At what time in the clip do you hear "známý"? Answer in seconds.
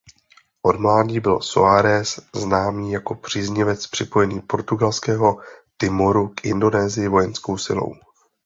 2.35-2.91